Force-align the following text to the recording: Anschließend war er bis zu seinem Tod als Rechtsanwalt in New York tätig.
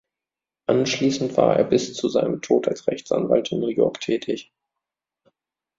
Anschließend 0.65 1.37
war 1.37 1.55
er 1.57 1.63
bis 1.63 1.93
zu 1.93 2.09
seinem 2.09 2.41
Tod 2.41 2.67
als 2.67 2.87
Rechtsanwalt 2.87 3.51
in 3.51 3.59
New 3.59 3.67
York 3.69 3.99
tätig. 4.01 4.51